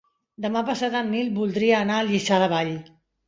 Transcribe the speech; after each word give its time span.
Demà 0.45 0.63
passat 0.69 0.95
en 0.99 1.11
Nil 1.15 1.29
voldria 1.35 1.81
anar 1.83 1.99
a 2.01 2.07
Lliçà 2.09 2.43
de 2.45 2.51
Vall. 2.57 2.75